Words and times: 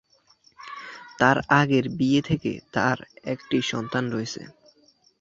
তার 1.19 1.37
আগের 1.59 1.85
বিয়ে 1.97 2.21
থেকে 2.21 2.51
তার 2.73 2.97
একটি 3.25 3.57
সন্তান 3.71 4.03
রয়েছে। 4.11 4.41